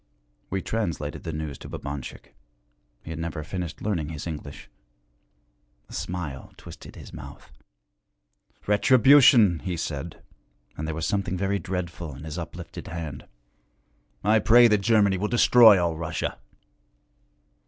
We 0.49 0.63
translated 0.63 1.21
the 1.21 1.31
news 1.31 1.59
to 1.59 1.69
Babanchik 1.69 2.33
he 3.03 3.11
had 3.11 3.19
never 3.19 3.43
finished 3.43 3.83
learning 3.83 4.09
his 4.09 4.25
English. 4.25 4.67
A 5.89 5.93
smile 5.93 6.53
twisted 6.57 6.95
his 6.95 7.13
mouth. 7.13 7.51
'Retribution!' 8.65 9.59
he 9.59 9.77
said; 9.77 10.23
and 10.75 10.87
there 10.87 10.95
was 10.95 11.05
something 11.05 11.37
very 11.37 11.59
dreadful 11.59 12.15
in 12.15 12.23
his 12.23 12.39
uplifted 12.39 12.87
hand. 12.87 13.27
'I 14.23 14.39
pray 14.39 14.67
that 14.69 14.79
Germany 14.79 15.19
will 15.19 15.27
destroy 15.27 15.79
all 15.79 15.95
Russia.' 15.95 16.39